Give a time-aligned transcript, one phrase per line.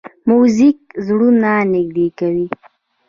[0.29, 2.47] موزیک زړونه نږدې کوي.